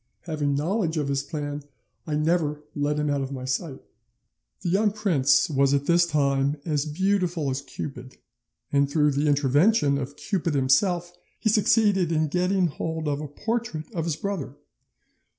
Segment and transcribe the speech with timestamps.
[0.21, 1.61] Having knowledge of his plan,
[2.07, 3.83] I never let him out of my sight.
[4.61, 8.17] "'The young prince was at this time as beautiful as Cupid,
[8.71, 13.93] and through the intervention of Cupid himself he succeeded in getting hold of a portrait
[13.93, 14.55] of his brother.